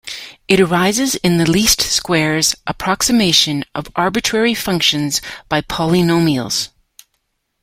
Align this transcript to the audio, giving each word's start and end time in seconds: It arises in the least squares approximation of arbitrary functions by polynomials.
It 0.47 0.59
arises 0.59 1.13
in 1.17 1.37
the 1.37 1.47
least 1.47 1.79
squares 1.79 2.55
approximation 2.65 3.63
of 3.75 3.91
arbitrary 3.95 4.55
functions 4.55 5.21
by 5.47 5.61
polynomials. 5.61 6.69